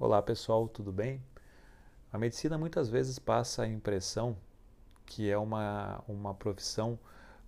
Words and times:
Olá 0.00 0.22
pessoal, 0.22 0.68
tudo 0.68 0.92
bem? 0.92 1.20
A 2.12 2.18
medicina 2.18 2.56
muitas 2.56 2.88
vezes 2.88 3.18
passa 3.18 3.64
a 3.64 3.66
impressão 3.66 4.36
que 5.04 5.28
é 5.28 5.36
uma, 5.36 6.04
uma 6.06 6.32
profissão 6.32 6.96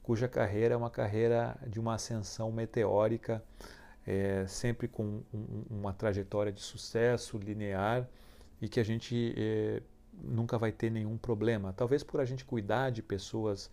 cuja 0.03 0.27
carreira 0.27 0.75
é 0.75 0.77
uma 0.77 0.91
carreira 0.91 1.57
de 1.65 1.79
uma 1.79 1.95
ascensão 1.95 2.51
meteórica, 2.51 3.41
é, 4.05 4.45
sempre 4.49 4.89
com 4.89 5.23
um, 5.33 5.65
uma 5.71 5.93
trajetória 5.93 6.51
de 6.51 6.61
sucesso 6.61 7.39
linear 7.39 8.09
e 8.61 8.69
que 8.69 8.80
a 8.80 8.85
gente 8.85 9.32
é, 9.37 9.80
nunca 10.12 10.59
vai 10.59 10.73
ter 10.73 10.91
nenhum 10.91 11.17
problema. 11.17 11.73
Talvez 11.73 12.03
por 12.03 12.21
a 12.21 12.25
gente 12.25 12.45
cuidar 12.45 12.91
de 12.91 13.01
pessoas 13.01 13.71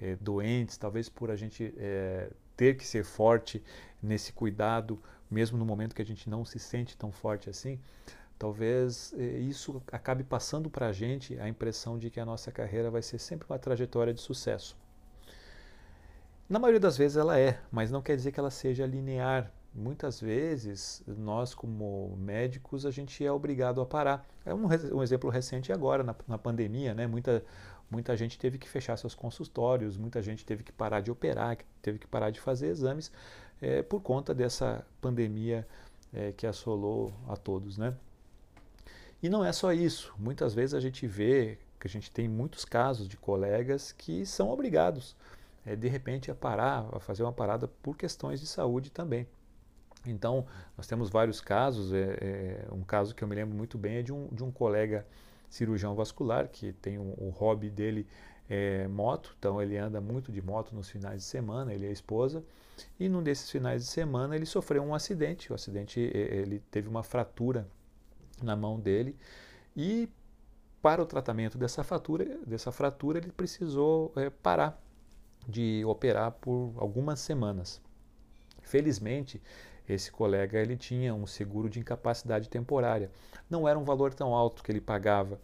é, 0.00 0.14
doentes, 0.20 0.76
talvez 0.76 1.08
por 1.08 1.32
a 1.32 1.36
gente 1.36 1.74
é, 1.76 2.30
ter 2.56 2.76
que 2.76 2.86
ser 2.86 3.02
forte 3.02 3.60
nesse 4.00 4.32
cuidado, 4.32 5.02
mesmo 5.28 5.58
no 5.58 5.64
momento 5.64 5.96
que 5.96 6.02
a 6.02 6.06
gente 6.06 6.30
não 6.30 6.44
se 6.44 6.60
sente 6.60 6.96
tão 6.96 7.10
forte 7.10 7.50
assim, 7.50 7.80
talvez 8.40 9.12
eh, 9.18 9.38
isso 9.40 9.82
acabe 9.92 10.24
passando 10.24 10.70
para 10.70 10.86
a 10.86 10.92
gente 10.92 11.38
a 11.38 11.46
impressão 11.46 11.98
de 11.98 12.08
que 12.08 12.18
a 12.18 12.24
nossa 12.24 12.50
carreira 12.50 12.90
vai 12.90 13.02
ser 13.02 13.18
sempre 13.18 13.46
uma 13.46 13.58
trajetória 13.58 14.14
de 14.14 14.20
sucesso. 14.22 14.74
Na 16.48 16.58
maioria 16.58 16.80
das 16.80 16.96
vezes 16.96 17.18
ela 17.18 17.38
é, 17.38 17.60
mas 17.70 17.90
não 17.90 18.00
quer 18.00 18.16
dizer 18.16 18.32
que 18.32 18.40
ela 18.40 18.50
seja 18.50 18.86
linear. 18.86 19.52
Muitas 19.74 20.18
vezes, 20.20 21.02
nós 21.06 21.54
como 21.54 22.16
médicos, 22.16 22.86
a 22.86 22.90
gente 22.90 23.24
é 23.24 23.30
obrigado 23.30 23.78
a 23.78 23.86
parar. 23.86 24.26
É 24.44 24.54
um, 24.54 24.66
um 24.94 25.02
exemplo 25.02 25.28
recente 25.28 25.70
agora, 25.70 26.02
na, 26.02 26.16
na, 26.26 26.38
pandemia, 26.38 26.94
né? 26.94 27.06
Muita, 27.06 27.44
muita 27.90 28.16
gente 28.16 28.38
teve 28.38 28.56
que 28.56 28.68
fechar 28.68 28.96
seus 28.96 29.14
consultórios, 29.14 29.98
muita 29.98 30.22
gente 30.22 30.46
teve 30.46 30.64
que 30.64 30.72
parar 30.72 31.02
de 31.02 31.10
operar, 31.10 31.58
teve 31.82 31.98
que 31.98 32.06
parar 32.06 32.30
de 32.30 32.40
fazer 32.40 32.68
exames 32.68 33.12
é, 33.60 33.82
por 33.82 34.00
conta 34.00 34.34
dessa 34.34 34.84
pandemia 35.00 35.68
é, 36.12 36.32
que 36.32 36.46
assolou 36.46 37.12
a 37.28 37.36
todos, 37.36 37.76
né? 37.76 37.94
E 39.22 39.28
não 39.28 39.44
é 39.44 39.52
só 39.52 39.72
isso. 39.72 40.14
Muitas 40.18 40.54
vezes 40.54 40.74
a 40.74 40.80
gente 40.80 41.06
vê 41.06 41.58
que 41.78 41.86
a 41.86 41.90
gente 41.90 42.10
tem 42.10 42.28
muitos 42.28 42.64
casos 42.64 43.08
de 43.08 43.16
colegas 43.16 43.92
que 43.92 44.24
são 44.24 44.50
obrigados, 44.50 45.16
é, 45.64 45.76
de 45.76 45.88
repente, 45.88 46.30
a 46.30 46.34
parar, 46.34 46.88
a 46.92 47.00
fazer 47.00 47.22
uma 47.22 47.32
parada 47.32 47.68
por 47.68 47.96
questões 47.96 48.40
de 48.40 48.46
saúde 48.46 48.90
também. 48.90 49.26
Então, 50.06 50.46
nós 50.76 50.86
temos 50.86 51.10
vários 51.10 51.40
casos. 51.40 51.92
É, 51.92 51.98
é, 51.98 52.68
um 52.72 52.82
caso 52.82 53.14
que 53.14 53.22
eu 53.22 53.28
me 53.28 53.34
lembro 53.34 53.56
muito 53.56 53.76
bem 53.76 53.96
é 53.96 54.02
de 54.02 54.12
um, 54.12 54.28
de 54.28 54.42
um 54.42 54.50
colega 54.50 55.06
cirurgião 55.48 55.94
vascular 55.94 56.48
que 56.48 56.72
tem 56.72 56.98
um, 56.98 57.14
o 57.18 57.30
hobby 57.30 57.68
dele 57.68 58.06
é 58.48 58.88
moto, 58.88 59.34
então 59.38 59.62
ele 59.62 59.76
anda 59.76 60.00
muito 60.00 60.32
de 60.32 60.42
moto 60.42 60.74
nos 60.74 60.90
finais 60.90 61.18
de 61.18 61.24
semana, 61.24 61.72
ele 61.72 61.86
é 61.86 61.88
a 61.88 61.92
esposa, 61.92 62.42
e 62.98 63.08
num 63.08 63.22
desses 63.22 63.48
finais 63.48 63.84
de 63.84 63.88
semana 63.88 64.34
ele 64.34 64.46
sofreu 64.46 64.82
um 64.82 64.92
acidente. 64.92 65.52
O 65.52 65.54
acidente, 65.54 66.00
ele 66.00 66.60
teve 66.70 66.88
uma 66.88 67.04
fratura 67.04 67.68
na 68.44 68.56
mão 68.56 68.78
dele 68.78 69.16
e 69.76 70.08
para 70.82 71.02
o 71.02 71.06
tratamento 71.06 71.58
dessa 71.58 71.84
fratura, 71.84 72.38
dessa 72.46 72.72
fratura 72.72 73.18
ele 73.18 73.32
precisou 73.32 74.12
é, 74.16 74.30
parar 74.30 74.80
de 75.46 75.84
operar 75.84 76.32
por 76.32 76.72
algumas 76.76 77.20
semanas. 77.20 77.80
Felizmente, 78.62 79.42
esse 79.88 80.10
colega 80.10 80.58
ele 80.58 80.76
tinha 80.76 81.14
um 81.14 81.26
seguro 81.26 81.68
de 81.68 81.80
incapacidade 81.80 82.48
temporária. 82.48 83.10
Não 83.48 83.68
era 83.68 83.78
um 83.78 83.84
valor 83.84 84.14
tão 84.14 84.34
alto 84.34 84.62
que 84.62 84.70
ele 84.70 84.80
pagava, 84.80 85.40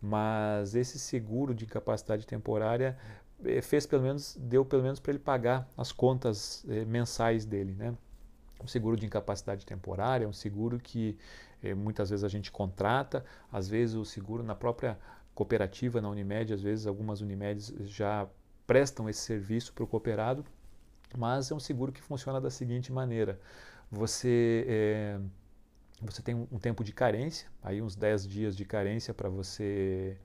mas 0.00 0.74
esse 0.74 0.98
seguro 0.98 1.54
de 1.54 1.64
incapacidade 1.64 2.26
temporária 2.26 2.96
eh, 3.44 3.62
fez 3.62 3.86
pelo 3.86 4.02
menos 4.02 4.36
deu 4.38 4.64
pelo 4.64 4.82
menos 4.82 5.00
para 5.00 5.12
ele 5.12 5.18
pagar 5.18 5.68
as 5.76 5.92
contas 5.92 6.64
eh, 6.68 6.84
mensais 6.84 7.44
dele, 7.44 7.74
né? 7.74 7.94
Um 8.62 8.66
seguro 8.66 8.96
de 8.96 9.06
incapacidade 9.06 9.66
temporária 9.66 10.24
é 10.24 10.28
um 10.28 10.32
seguro 10.32 10.78
que 10.78 11.18
eh, 11.62 11.74
muitas 11.74 12.10
vezes 12.10 12.24
a 12.24 12.28
gente 12.28 12.50
contrata, 12.50 13.24
às 13.52 13.68
vezes 13.68 13.94
o 13.94 14.04
seguro 14.04 14.42
na 14.42 14.54
própria 14.54 14.98
cooperativa, 15.34 16.00
na 16.00 16.08
Unimed, 16.08 16.52
às 16.52 16.62
vezes 16.62 16.86
algumas 16.86 17.20
Unimedes 17.20 17.72
já 17.84 18.26
prestam 18.66 19.08
esse 19.08 19.20
serviço 19.20 19.72
para 19.72 19.84
o 19.84 19.86
cooperado, 19.86 20.44
mas 21.16 21.50
é 21.50 21.54
um 21.54 21.60
seguro 21.60 21.92
que 21.92 22.00
funciona 22.00 22.40
da 22.40 22.50
seguinte 22.50 22.90
maneira: 22.90 23.38
você, 23.90 24.64
é, 24.68 25.20
você 26.02 26.22
tem 26.22 26.34
um, 26.34 26.58
tempo 26.58 26.82
de 26.82 26.92
carência, 26.92 27.48
aí 27.62 27.80
uns 27.80 27.94
10 27.94 28.26
dias 28.26 28.56
de 28.56 28.64
carência 28.64 29.14
para 29.14 29.28
você 29.28 30.16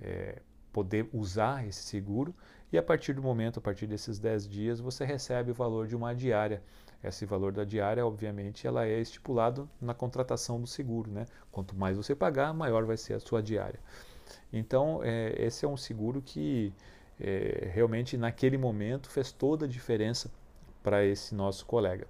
é, 0.00 0.42
poder 0.78 1.08
usar 1.12 1.66
esse 1.66 1.82
seguro, 1.82 2.32
e 2.72 2.78
a 2.78 2.82
partir 2.82 3.12
do 3.12 3.20
momento, 3.20 3.58
a 3.58 3.60
partir 3.60 3.88
desses 3.88 4.20
10 4.20 4.48
dias, 4.48 4.78
você 4.78 5.04
recebe 5.04 5.50
o 5.50 5.54
valor 5.54 5.88
de 5.88 5.96
uma 5.96 6.14
diária. 6.14 6.62
Esse 7.02 7.26
valor 7.26 7.50
da 7.50 7.64
diária, 7.64 8.06
obviamente, 8.06 8.64
ela 8.64 8.86
é 8.86 9.00
estipulado 9.00 9.68
na 9.80 9.92
contratação 9.92 10.60
do 10.60 10.68
seguro. 10.68 11.10
Né? 11.10 11.26
Quanto 11.50 11.74
mais 11.74 11.96
você 11.96 12.14
pagar, 12.14 12.54
maior 12.54 12.84
vai 12.84 12.96
ser 12.96 13.14
a 13.14 13.18
sua 13.18 13.42
diária. 13.42 13.80
Então, 14.52 15.00
é, 15.02 15.34
esse 15.36 15.64
é 15.64 15.68
um 15.68 15.76
seguro 15.76 16.22
que 16.22 16.72
é, 17.18 17.70
realmente 17.74 18.16
naquele 18.16 18.56
momento 18.56 19.10
fez 19.10 19.32
toda 19.32 19.64
a 19.64 19.68
diferença 19.68 20.30
para 20.80 21.04
esse 21.04 21.34
nosso 21.34 21.66
colega. 21.66 22.06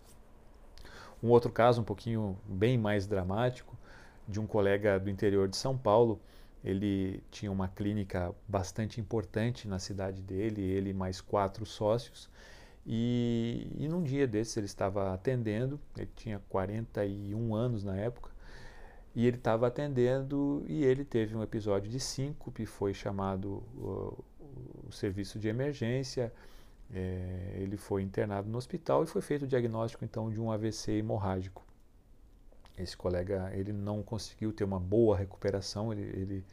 Um 1.22 1.30
outro 1.30 1.50
caso, 1.50 1.80
um 1.80 1.84
pouquinho 1.84 2.36
bem 2.46 2.76
mais 2.76 3.06
dramático, 3.06 3.74
de 4.28 4.38
um 4.38 4.46
colega 4.46 5.00
do 5.00 5.08
interior 5.08 5.48
de 5.48 5.56
São 5.56 5.76
Paulo. 5.78 6.20
Ele 6.64 7.22
tinha 7.30 7.50
uma 7.50 7.68
clínica 7.68 8.34
bastante 8.46 9.00
importante 9.00 9.68
na 9.68 9.78
cidade 9.78 10.22
dele, 10.22 10.62
ele 10.62 10.92
mais 10.92 11.20
quatro 11.20 11.64
sócios. 11.64 12.28
E, 12.86 13.70
e 13.76 13.86
num 13.88 14.02
dia 14.02 14.26
desses 14.26 14.56
ele 14.56 14.66
estava 14.66 15.12
atendendo, 15.12 15.78
ele 15.96 16.10
tinha 16.16 16.40
41 16.48 17.54
anos 17.54 17.84
na 17.84 17.96
época, 17.96 18.30
e 19.14 19.26
ele 19.26 19.36
estava 19.36 19.66
atendendo 19.66 20.64
e 20.68 20.84
ele 20.84 21.04
teve 21.04 21.36
um 21.36 21.42
episódio 21.42 21.90
de 21.90 22.00
síncope, 22.00 22.64
foi 22.64 22.94
chamado 22.94 23.62
o 23.76 24.92
serviço 24.92 25.38
de 25.38 25.48
emergência, 25.48 26.32
é, 26.90 27.56
ele 27.56 27.76
foi 27.76 28.02
internado 28.02 28.48
no 28.48 28.56
hospital 28.56 29.04
e 29.04 29.06
foi 29.06 29.20
feito 29.20 29.44
o 29.44 29.48
diagnóstico 29.48 30.04
então 30.04 30.30
de 30.30 30.40
um 30.40 30.50
AVC 30.50 30.92
hemorrágico. 30.92 31.67
Esse 32.78 32.96
colega 32.96 33.50
ele 33.54 33.72
não 33.72 34.02
conseguiu 34.02 34.52
ter 34.52 34.64
uma 34.64 34.78
boa 34.78 35.16
recuperação, 35.16 35.92
ele, 35.92 36.02
ele, 36.02 36.44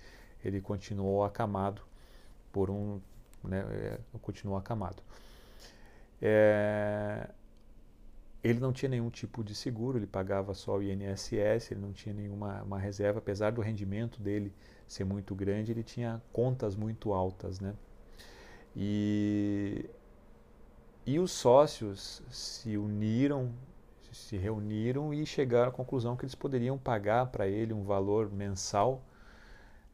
ele 0.44 0.62
continuou 0.62 1.24
acamado 1.24 1.82
por 2.52 2.70
um, 2.70 3.00
né, 3.44 3.66
é, 3.70 4.00
continuou 4.22 4.58
acamado. 4.58 5.04
É, 6.22 7.30
ele 8.44 8.60
não 8.60 8.72
tinha 8.72 8.90
nenhum 8.90 9.10
tipo 9.10 9.44
de 9.44 9.56
seguro, 9.56 9.98
ele 9.98 10.06
pagava 10.06 10.54
só 10.54 10.78
o 10.78 10.84
INSS, 10.84 11.72
ele 11.72 11.82
não 11.82 11.92
tinha 11.92 12.14
nenhuma 12.14 12.62
uma 12.64 12.78
reserva, 12.78 13.20
apesar 13.20 13.52
do 13.52 13.60
rendimento 13.62 14.22
dele 14.22 14.54
ser 14.88 15.04
muito 15.04 15.34
grande, 15.34 15.72
ele 15.72 15.84
tinha 15.84 16.22
contas 16.32 16.76
muito 16.76 17.12
altas, 17.12 17.60
né? 17.60 17.74
E, 18.76 19.90
e 21.06 21.18
os 21.18 21.32
sócios 21.32 22.22
se 22.30 22.78
uniram, 22.78 23.52
se 24.16 24.38
reuniram 24.38 25.14
e 25.14 25.26
chegaram 25.26 25.70
à 25.70 25.72
conclusão 25.72 26.16
que 26.16 26.24
eles 26.24 26.36
poderiam 26.36 26.78
pagar 26.78 27.28
para 27.28 27.48
ele 27.48 27.74
um 27.74 27.84
valor 27.84 28.32
mensal 28.32 29.04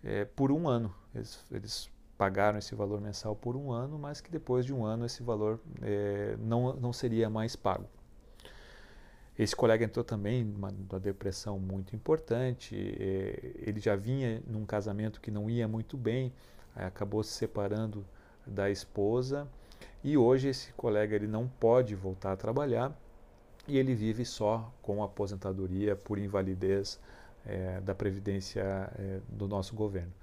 é, 0.04 0.26
por 0.26 0.52
um 0.52 0.68
ano. 0.68 0.94
Eles, 1.14 1.44
eles 1.52 1.90
pagaram 2.18 2.60
esse 2.60 2.76
valor 2.76 3.02
mensal 3.02 3.36
por 3.36 3.56
um 3.56 3.72
ano, 3.72 3.98
mas 3.98 4.22
que 4.22 4.30
depois 4.30 4.66
de 4.66 4.74
um 4.74 4.86
ano 4.86 5.06
esse 5.06 5.24
valor 5.24 5.60
é, 5.82 6.38
não, 6.40 6.74
não 6.74 6.94
seria 6.94 7.30
mais 7.30 7.56
pago. 7.56 7.88
Esse 9.38 9.56
colega 9.56 9.84
entrou 9.84 10.04
também 10.04 10.44
numa, 10.44 10.72
numa 10.72 11.00
depressão 11.00 11.58
muito 11.58 11.96
importante, 11.96 12.76
é, 12.76 13.54
ele 13.68 13.80
já 13.80 13.96
vinha 13.96 14.42
num 14.46 14.66
casamento 14.66 15.20
que 15.20 15.32
não 15.32 15.50
ia 15.50 15.68
muito 15.68 15.98
bem, 15.98 16.32
acabou 16.76 17.24
se 17.24 17.32
separando 17.32 18.06
da 18.46 18.70
esposa 18.70 19.48
e 20.04 20.16
hoje 20.18 20.50
esse 20.50 20.72
colega 20.74 21.16
ele 21.16 21.28
não 21.28 21.48
pode 21.48 21.96
voltar 21.96 22.34
a 22.34 22.38
trabalhar 22.38 22.96
e 23.68 23.78
ele 23.78 23.94
vive 23.94 24.26
só 24.26 24.72
com 24.82 25.04
aposentadoria 25.04 25.96
por 25.96 26.18
invalidez 26.18 27.00
é, 27.46 27.80
da 27.82 27.94
previdência 27.94 28.62
é, 28.98 29.20
do 29.30 29.48
nosso 29.48 29.76
governo. 29.76 30.14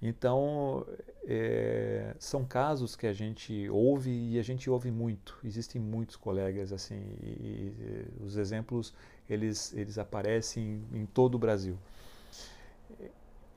Então, 0.00 0.86
é, 1.24 2.14
são 2.18 2.44
casos 2.44 2.94
que 2.94 3.06
a 3.06 3.12
gente 3.12 3.68
ouve 3.70 4.10
e 4.10 4.38
a 4.38 4.42
gente 4.42 4.68
ouve 4.68 4.90
muito. 4.90 5.38
Existem 5.42 5.80
muitos 5.80 6.16
colegas 6.16 6.72
assim, 6.72 7.02
e, 7.22 7.26
e, 7.26 8.06
os 8.22 8.36
exemplos 8.36 8.92
eles, 9.28 9.72
eles 9.74 9.98
aparecem 9.98 10.82
em 10.92 11.06
todo 11.06 11.36
o 11.36 11.38
Brasil. 11.38 11.76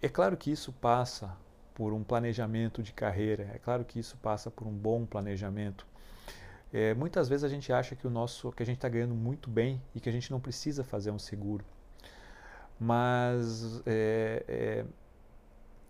É 0.02 0.08
claro 0.08 0.38
que 0.38 0.50
isso 0.50 0.72
passa 0.72 1.36
por 1.76 1.94
um 1.94 2.04
planejamento 2.04 2.82
de 2.82 2.94
carreira, 2.94 3.52
é 3.54 3.60
claro 3.60 3.84
que 3.84 4.00
isso 4.00 4.18
passa 4.18 4.50
por 4.50 4.66
um 4.66 4.74
bom 4.74 5.06
planejamento. 5.06 5.86
É, 6.72 6.94
muitas 6.94 7.28
vezes 7.28 7.44
a 7.44 7.50
gente 7.50 7.74
acha 7.74 7.96
que 7.96 8.06
o 8.06 8.10
nosso, 8.10 8.52
que 8.52 8.62
a 8.62 8.66
gente 8.66 8.78
está 8.78 8.90
ganhando 8.90 9.16
muito 9.16 9.50
bem 9.50 9.82
e 9.96 10.00
que 10.00 10.08
a 10.08 10.12
gente 10.12 10.30
não 10.32 10.40
precisa 10.40 10.84
fazer 10.84 11.12
um 11.12 11.20
seguro, 11.20 11.66
mas 12.80 13.82
é, 13.86 14.46
é 14.48 14.86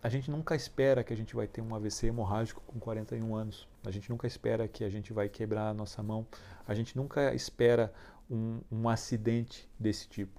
a 0.01 0.07
gente 0.07 0.31
nunca 0.31 0.55
espera 0.55 1.03
que 1.03 1.11
a 1.11 1.15
gente 1.15 1.35
vai 1.35 1.45
ter 1.45 1.61
um 1.61 1.75
AVC 1.75 2.07
hemorrágico 2.07 2.61
com 2.65 2.79
41 2.79 3.35
anos. 3.35 3.67
A 3.85 3.91
gente 3.91 4.09
nunca 4.09 4.27
espera 4.27 4.65
que 4.65 4.85
a 4.85 4.89
gente 4.89 5.11
vai 5.11 5.27
quebrar 5.27 5.67
a 5.67 5.73
nossa 5.73 6.01
mão. 6.01 6.25
A 6.65 6.73
gente 6.73 6.95
nunca 6.95 7.33
espera 7.35 7.93
um, 8.31 8.61
um 8.71 8.87
acidente 8.87 9.69
desse 9.77 10.07
tipo. 10.07 10.38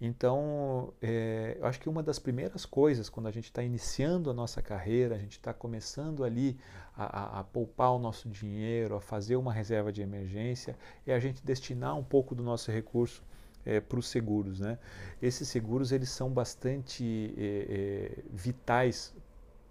Então, 0.00 0.92
é, 1.02 1.56
eu 1.58 1.66
acho 1.66 1.80
que 1.80 1.88
uma 1.88 2.02
das 2.02 2.18
primeiras 2.20 2.64
coisas, 2.64 3.08
quando 3.08 3.26
a 3.26 3.32
gente 3.32 3.46
está 3.46 3.62
iniciando 3.62 4.30
a 4.30 4.34
nossa 4.34 4.62
carreira, 4.62 5.16
a 5.16 5.18
gente 5.18 5.32
está 5.32 5.52
começando 5.52 6.22
ali 6.22 6.56
a, 6.96 7.04
a, 7.04 7.40
a, 7.40 7.44
poupar 7.44 7.92
o 7.92 7.98
nosso 7.98 8.28
dinheiro, 8.28 8.94
a 8.94 9.00
fazer 9.00 9.34
uma 9.34 9.52
reserva 9.52 9.92
de 9.92 10.00
emergência, 10.00 10.76
é 11.04 11.12
a 11.12 11.18
gente 11.18 11.44
destinar 11.44 11.96
um 11.96 12.04
pouco 12.04 12.32
do 12.34 12.44
nosso 12.44 12.70
recurso 12.70 13.24
é, 13.66 13.80
para 13.80 13.98
os 13.98 14.06
seguros. 14.06 14.60
Né? 14.60 14.78
Esses 15.20 15.48
seguros 15.48 15.90
eles 15.90 16.10
são 16.10 16.30
bastante 16.30 17.34
é, 17.36 18.20
é 18.20 18.22
vitais 18.30 19.12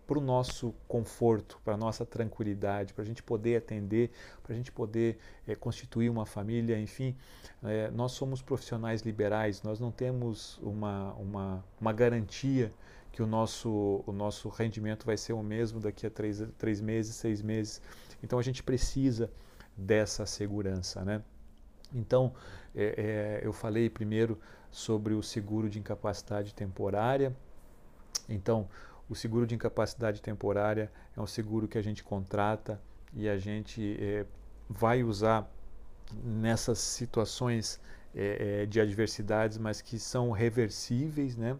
para 0.08 0.18
o 0.18 0.22
nosso 0.22 0.74
conforto, 0.88 1.60
para 1.66 1.74
a 1.74 1.78
nossa 1.78 2.06
tranquilidade, 2.06 2.94
para 2.94 3.04
a 3.04 3.06
gente 3.06 3.22
poder 3.22 3.58
atender, 3.58 4.10
para 4.42 4.54
a 4.54 4.56
gente 4.56 4.72
poder 4.72 5.18
é, 5.46 5.54
constituir 5.54 6.10
uma 6.10 6.26
família, 6.26 6.80
enfim. 6.80 7.16
É, 7.62 7.92
nós 7.92 8.14
somos 8.14 8.42
profissionais 8.42 9.02
liberais, 9.02 9.62
nós 9.62 9.82
não 9.82 9.92
temos 9.92 10.58
uma, 10.64 11.14
uma, 11.16 11.66
uma 11.80 11.92
garantia 11.92 12.72
que 13.12 13.22
o 13.22 13.28
nosso, 13.28 14.04
o 14.08 14.12
nosso 14.14 14.48
rendimento 14.48 15.06
vai 15.06 15.18
ser 15.18 15.34
o 15.34 15.44
mesmo 15.44 15.82
daqui 15.82 16.08
a 16.08 16.10
três, 16.10 16.42
três 16.58 16.80
meses, 16.80 17.16
seis 17.16 17.42
meses. 17.42 17.82
Então 18.24 18.40
a 18.40 18.44
gente 18.44 18.64
precisa 18.64 19.30
dessa 19.76 20.26
segurança, 20.26 21.04
né? 21.04 21.22
Então, 21.94 22.34
é, 22.76 23.42
eu 23.44 23.52
falei 23.54 23.90
primeiro 23.90 24.40
sobre 24.72 25.14
o 25.14 25.24
seguro 25.24 25.70
de 25.70 25.80
incapacidade 25.80 26.54
temporária. 26.54 27.36
Então, 28.28 28.68
o 29.10 29.16
seguro 29.16 29.48
de 29.48 29.56
incapacidade 29.56 30.22
temporária 30.22 30.92
é 31.16 31.22
um 31.22 31.28
seguro 31.28 31.68
que 31.68 31.78
a 31.78 31.82
gente 31.82 32.04
contrata 32.04 32.82
e 33.14 33.28
a 33.30 33.38
gente 33.38 33.98
é, 34.00 34.26
vai 34.70 35.04
usar 35.04 35.50
nessas 36.24 36.80
situações 36.80 37.80
é, 38.14 38.66
de 38.66 38.80
adversidades, 38.80 39.58
mas 39.58 39.82
que 39.82 40.00
são 40.00 40.32
reversíveis, 40.32 41.36
né? 41.36 41.58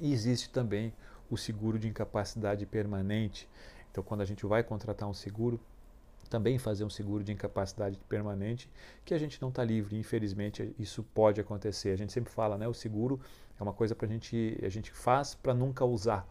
E 0.00 0.12
existe 0.12 0.50
também 0.50 0.92
o 1.30 1.36
seguro 1.36 1.78
de 1.78 1.88
incapacidade 1.88 2.66
permanente. 2.66 3.48
Então, 3.90 4.02
quando 4.02 4.22
a 4.22 4.24
gente 4.24 4.44
vai 4.46 4.62
contratar 4.62 5.08
um 5.08 5.14
seguro, 5.14 5.60
também 6.28 6.58
fazer 6.58 6.84
um 6.84 6.90
seguro 6.90 7.22
de 7.22 7.32
incapacidade 7.32 7.98
permanente, 8.08 8.68
que 9.04 9.14
a 9.14 9.18
gente 9.18 9.40
não 9.40 9.50
está 9.50 9.62
livre. 9.62 9.96
Infelizmente, 9.96 10.74
isso 10.78 11.02
pode 11.14 11.40
acontecer. 11.40 11.90
A 11.90 11.96
gente 11.96 12.12
sempre 12.12 12.32
fala, 12.32 12.58
né? 12.58 12.66
O 12.66 12.74
seguro 12.74 13.20
é 13.58 13.62
uma 13.62 13.72
coisa 13.72 13.94
para 13.94 14.06
a 14.06 14.10
gente, 14.10 14.58
a 14.62 14.68
gente 14.68 14.90
faz 14.90 15.34
para 15.34 15.54
nunca 15.54 15.84
usar. 15.84 16.26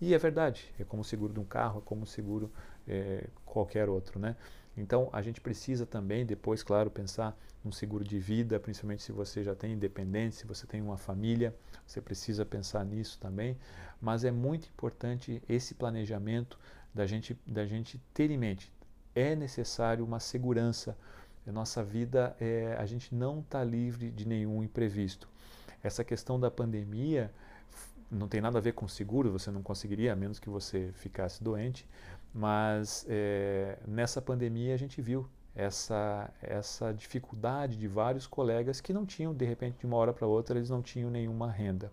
E 0.00 0.14
é 0.14 0.18
verdade, 0.18 0.72
é 0.78 0.84
como 0.84 1.02
o 1.02 1.04
seguro 1.04 1.32
de 1.32 1.40
um 1.40 1.44
carro, 1.44 1.80
é 1.80 1.82
como 1.84 2.04
o 2.04 2.06
seguro 2.06 2.50
é, 2.88 3.28
qualquer 3.44 3.88
outro, 3.88 4.18
né? 4.18 4.34
Então 4.76 5.10
a 5.12 5.20
gente 5.20 5.40
precisa 5.40 5.84
também 5.84 6.24
depois, 6.24 6.62
claro, 6.62 6.90
pensar 6.90 7.36
num 7.62 7.72
seguro 7.72 8.02
de 8.02 8.18
vida, 8.18 8.58
principalmente 8.58 9.02
se 9.02 9.12
você 9.12 9.42
já 9.44 9.54
tem 9.54 9.72
independência, 9.72 10.40
se 10.40 10.46
você 10.46 10.66
tem 10.66 10.80
uma 10.80 10.96
família, 10.96 11.54
você 11.86 12.00
precisa 12.00 12.46
pensar 12.46 12.84
nisso 12.84 13.18
também. 13.20 13.58
Mas 14.00 14.24
é 14.24 14.30
muito 14.30 14.68
importante 14.68 15.42
esse 15.48 15.74
planejamento 15.74 16.58
da 16.94 17.06
gente, 17.06 17.38
da 17.46 17.66
gente 17.66 18.00
ter 18.14 18.30
em 18.30 18.38
mente. 18.38 18.72
É 19.14 19.34
necessário 19.36 20.04
uma 20.04 20.20
segurança. 20.20 20.96
A 21.46 21.52
nossa 21.52 21.82
vida, 21.82 22.34
é, 22.40 22.76
a 22.78 22.86
gente 22.86 23.14
não 23.14 23.40
está 23.40 23.62
livre 23.64 24.10
de 24.10 24.26
nenhum 24.26 24.62
imprevisto. 24.62 25.28
Essa 25.82 26.04
questão 26.04 26.38
da 26.38 26.50
pandemia 26.50 27.30
não 28.10 28.26
tem 28.26 28.40
nada 28.40 28.58
a 28.58 28.60
ver 28.60 28.72
com 28.72 28.88
seguro, 28.88 29.30
você 29.30 29.50
não 29.50 29.62
conseguiria, 29.62 30.12
a 30.12 30.16
menos 30.16 30.38
que 30.38 30.48
você 30.48 30.90
ficasse 30.94 31.42
doente. 31.42 31.86
Mas 32.34 33.06
é, 33.08 33.78
nessa 33.86 34.20
pandemia 34.20 34.74
a 34.74 34.76
gente 34.76 35.00
viu 35.00 35.28
essa, 35.54 36.30
essa 36.40 36.92
dificuldade 36.92 37.76
de 37.76 37.88
vários 37.88 38.26
colegas 38.26 38.80
que 38.80 38.92
não 38.92 39.04
tinham, 39.04 39.34
de 39.34 39.44
repente, 39.44 39.78
de 39.78 39.86
uma 39.86 39.96
hora 39.96 40.12
para 40.12 40.26
outra, 40.26 40.56
eles 40.56 40.70
não 40.70 40.82
tinham 40.82 41.10
nenhuma 41.10 41.50
renda. 41.50 41.90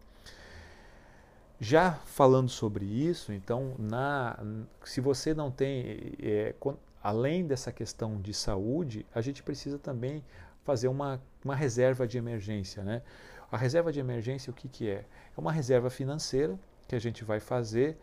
Já 1.60 1.94
falando 2.06 2.50
sobre 2.50 2.86
isso, 2.86 3.34
então, 3.34 3.74
na, 3.80 4.40
se 4.84 5.02
você 5.02 5.34
não 5.34 5.50
tem, 5.50 6.14
é, 6.22 6.54
além 7.02 7.48
dessa 7.48 7.72
questão 7.72 8.22
de 8.22 8.32
saúde, 8.34 9.06
a 9.14 9.22
gente 9.22 9.42
precisa 9.42 9.80
também 9.80 10.24
fazer 10.64 10.88
uma, 10.88 11.20
uma 11.44 11.56
reserva 11.56 12.06
de 12.06 12.18
emergência. 12.18 12.84
Né? 12.84 13.02
A 13.52 13.58
reserva 13.58 13.92
de 13.92 14.00
emergência, 14.00 14.52
o 14.52 14.54
que, 14.54 14.68
que 14.68 14.90
é? 14.90 15.06
É 15.36 15.40
uma 15.40 15.52
reserva 15.52 15.90
financeira 15.90 16.58
que 16.88 16.96
a 16.96 17.00
gente 17.00 17.24
vai 17.24 17.40
fazer 17.40 17.98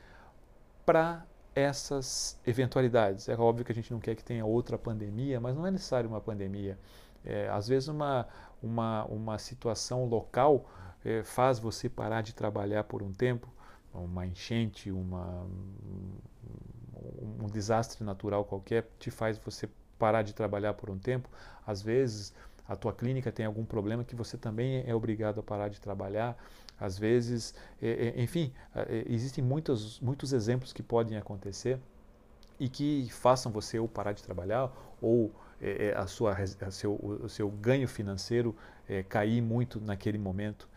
para 0.84 1.24
essas 1.54 2.38
eventualidades. 2.46 3.28
É 3.28 3.36
óbvio 3.36 3.64
que 3.64 3.72
a 3.72 3.74
gente 3.74 3.92
não 3.92 4.00
quer 4.00 4.14
que 4.14 4.24
tenha 4.24 4.44
outra 4.44 4.76
pandemia, 4.76 5.40
mas 5.40 5.54
não 5.54 5.66
é 5.66 5.70
necessário 5.70 6.08
uma 6.08 6.20
pandemia. 6.20 6.78
É, 7.24 7.48
às 7.48 7.68
vezes, 7.68 7.88
uma, 7.88 8.26
uma, 8.62 9.04
uma 9.04 9.38
situação 9.38 10.04
local 10.06 10.68
é, 11.04 11.22
faz 11.22 11.58
você 11.58 11.88
parar 11.88 12.22
de 12.22 12.34
trabalhar 12.34 12.84
por 12.84 13.02
um 13.02 13.12
tempo, 13.12 13.48
uma 13.92 14.26
enchente, 14.26 14.90
uma, 14.90 15.44
um, 15.44 17.44
um 17.44 17.46
desastre 17.46 18.02
natural 18.02 18.44
qualquer 18.44 18.88
te 18.98 19.10
faz 19.10 19.38
você 19.38 19.68
parar 19.98 20.22
de 20.22 20.34
trabalhar 20.34 20.74
por 20.74 20.90
um 20.90 20.98
tempo. 20.98 21.28
Às 21.66 21.80
vezes, 21.80 22.34
a 22.66 22.74
tua 22.74 22.92
clínica 22.92 23.30
tem 23.30 23.44
algum 23.44 23.64
problema 23.64 24.04
que 24.04 24.16
você 24.16 24.38
também 24.38 24.84
é 24.86 24.94
obrigado 24.94 25.38
a 25.38 25.42
parar 25.42 25.68
de 25.68 25.80
trabalhar. 25.80 26.36
Às 26.78 26.98
vezes, 26.98 27.54
é, 27.80 28.14
é, 28.16 28.22
enfim, 28.22 28.52
é, 28.74 29.04
existem 29.06 29.44
muitos, 29.44 30.00
muitos 30.00 30.32
exemplos 30.32 30.72
que 30.72 30.82
podem 30.82 31.16
acontecer 31.18 31.78
e 32.58 32.68
que 32.68 33.08
façam 33.10 33.52
você 33.52 33.78
ou 33.78 33.86
parar 33.86 34.12
de 34.12 34.22
trabalhar 34.22 34.72
ou 35.00 35.32
a 35.96 36.06
sua, 36.06 36.36
a 36.36 36.70
seu, 36.70 36.94
o 36.94 37.28
seu 37.28 37.48
ganho 37.48 37.88
financeiro 37.88 38.54
cair 39.08 39.40
muito 39.40 39.80
naquele 39.80 40.18
momento. 40.18 40.68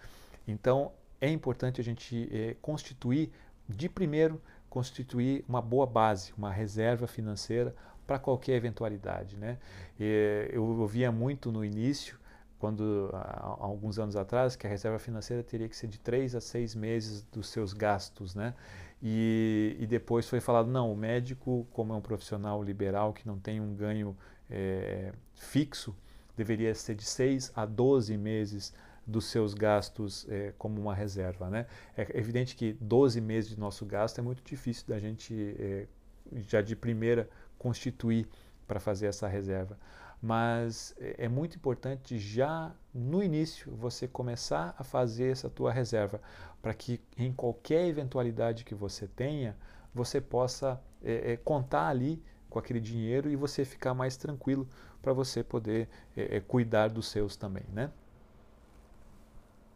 Então, 0.48 0.94
é 1.20 1.30
importante 1.30 1.82
a 1.82 1.84
gente 1.84 2.56
constituir, 2.62 3.30
de 3.68 3.90
primeiro, 3.90 4.42
constituir 4.70 5.44
uma 5.48 5.62
boa 5.62 5.86
base, 5.86 6.32
uma 6.38 6.52
reserva 6.52 7.06
financeira 7.06 7.76
para 8.08 8.18
qualquer 8.18 8.54
eventualidade. 8.54 9.36
Né? 9.36 9.60
E 10.00 10.50
eu 10.52 10.64
ouvia 10.64 11.12
muito 11.12 11.52
no 11.52 11.64
início, 11.64 12.18
quando 12.58 13.10
há 13.14 13.58
alguns 13.60 14.00
anos 14.00 14.16
atrás, 14.16 14.56
que 14.56 14.66
a 14.66 14.70
reserva 14.70 14.98
financeira 14.98 15.44
teria 15.44 15.70
que 15.70 15.76
ser 15.76 15.88
de 15.88 16.00
três 16.00 16.34
a 16.34 16.42
seis 16.42 16.74
meses 16.74 17.22
dos 17.32 17.50
seus 17.50 17.72
gastos, 17.74 18.34
né? 18.34 18.56
E, 19.00 19.78
e, 19.80 19.86
depois 19.86 20.28
foi 20.28 20.40
falado 20.40 20.72
não, 20.72 20.92
o 20.92 20.96
médico, 20.96 21.68
como 21.72 21.94
é 21.94 21.96
um 21.96 22.02
profissional 22.02 22.64
liberal 22.64 23.14
que 23.14 23.28
não 23.28 23.38
tem 23.38 23.62
um 23.62 23.76
ganho 23.76 24.18
é, 24.50 25.14
fixo, 25.36 25.96
deveria 26.36 26.74
ser 26.74 26.96
de 26.96 27.06
seis 27.06 27.52
a 27.56 27.64
12 27.64 28.18
meses 28.18 28.74
dos 29.06 29.26
seus 29.26 29.54
gastos 29.54 30.26
é, 30.30 30.52
como 30.58 30.82
uma 30.82 30.96
reserva, 30.96 31.48
né? 31.48 31.68
É 31.96 32.18
evidente 32.18 32.56
que 32.56 32.74
12 32.82 33.22
meses 33.22 33.52
de 33.52 33.60
nosso 33.60 33.86
gasto 33.86 34.18
é 34.18 34.22
muito 34.22 34.44
difícil 34.44 34.86
da 34.88 34.98
gente 34.98 35.56
é, 35.60 35.88
já 36.48 36.62
de 36.62 36.76
primeira 36.76 37.30
constituir 37.58 38.28
para 38.68 38.80
fazer 38.80 39.08
essa 39.08 39.28
reserva. 39.28 39.78
Mas 40.22 40.96
é, 41.00 41.26
é 41.26 41.30
muito 41.30 41.56
importante 41.56 42.18
já 42.18 42.72
no 42.94 43.24
início 43.24 43.72
você 43.76 44.08
começar 44.08 44.76
a 44.78 44.84
fazer 44.84 45.32
essa 45.32 45.50
tua 45.50 45.72
reserva 45.72 46.22
para 46.62 46.74
que 46.74 47.00
em 47.18 47.32
qualquer 47.32 47.88
eventualidade 47.88 48.66
que 48.66 48.74
você 48.74 49.08
tenha 49.08 49.56
você 49.94 50.20
possa 50.22 50.82
é, 51.04 51.34
é, 51.34 51.38
contar 51.38 51.88
ali 51.88 52.22
com 52.50 52.60
aquele 52.60 52.80
dinheiro 52.80 53.30
e 53.30 53.36
você 53.36 53.66
ficar 53.66 53.94
mais 53.94 54.16
tranquilo 54.16 54.68
para 55.02 55.14
você 55.14 55.44
poder 55.44 55.88
é, 56.16 56.38
é, 56.38 56.40
cuidar 56.40 56.90
dos 56.90 57.08
seus 57.08 57.36
também, 57.36 57.64
né? 57.74 57.92